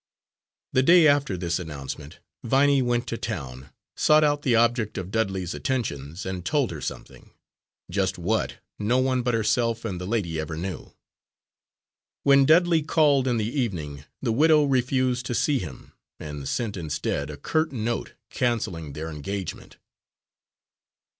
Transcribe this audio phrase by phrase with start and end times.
[0.73, 5.53] The day after this announcement Viney went to town, sought out the object of Dudley's
[5.53, 7.29] attentions, and told her something;
[7.87, 10.93] just what, no one but herself and the lady ever knew.
[12.23, 17.29] When Dudley called in the evening, the widow refused to see him, and sent instead,
[17.29, 19.77] a curt note cancelling their engagement.